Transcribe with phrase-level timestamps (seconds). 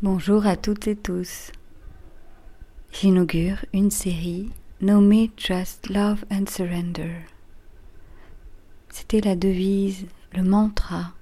[0.00, 1.50] Bonjour à toutes et tous.
[2.92, 4.48] J'inaugure une série
[4.80, 7.16] nommée Trust, Love and Surrender.
[8.90, 10.06] C'était la devise,
[10.36, 11.14] le mantra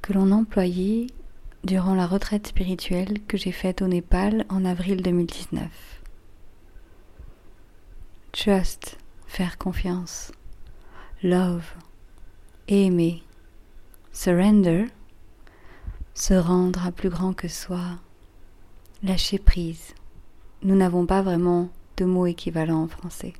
[0.00, 1.08] que l'on employait
[1.64, 5.68] durant la retraite spirituelle que j'ai faite au Népal en avril 2019.
[8.32, 10.32] Trust, faire confiance.
[11.22, 11.74] Love,
[12.68, 13.22] aimer.
[14.12, 14.86] Surrender,
[16.14, 17.98] se rendre à plus grand que soi,
[19.02, 19.94] lâcher prise.
[20.62, 23.32] Nous n'avons pas vraiment de mots équivalents en français.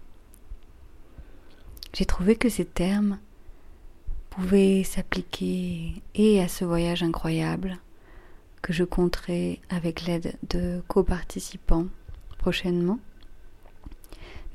[1.93, 3.19] J'ai trouvé que ces termes
[4.31, 7.79] pouvaient s'appliquer et à ce voyage incroyable
[8.63, 11.87] que je compterai avec l'aide de coparticipants
[12.39, 12.99] prochainement,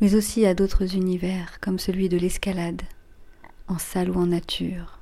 [0.01, 2.81] mais aussi à d'autres univers comme celui de l'escalade,
[3.67, 4.96] en salle ou en nature,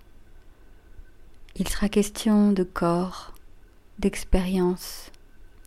[1.58, 3.34] il sera question de corps,
[4.00, 5.12] d'expérience,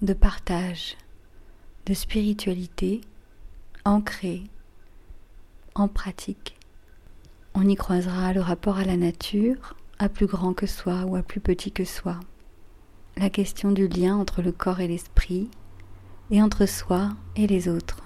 [0.03, 0.97] de partage,
[1.87, 3.01] de spiritualité
[3.87, 4.43] ancrée
[5.75, 6.59] en pratique.
[7.55, 11.23] On y croisera le rapport à la nature, à plus grand que soi ou à
[11.23, 12.21] plus petit que soi,
[13.17, 15.49] la question du lien entre le corps et l'esprit,
[16.31, 18.03] et entre soi et les autres,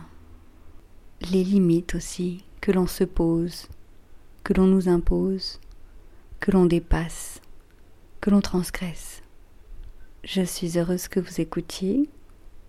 [1.33, 3.67] les limites aussi que l'on se pose,
[4.45, 5.59] que l'on nous impose,
[6.39, 7.32] que l'on dépasse
[8.23, 9.21] que l'on transgresse.
[10.25, 12.09] Je suis heureuse que vous écoutiez.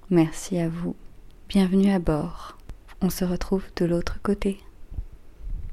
[0.09, 0.95] Merci à vous.
[1.47, 2.57] Bienvenue à bord.
[3.01, 4.59] On se retrouve de l'autre côté.